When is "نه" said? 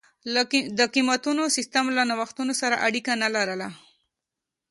3.23-3.29